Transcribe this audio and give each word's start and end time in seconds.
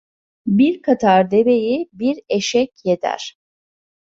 Bir 0.47 0.81
katar 0.81 1.31
deveyi 1.31 1.89
bir 1.93 2.19
eşek 2.29 2.71
yeder. 2.85 3.37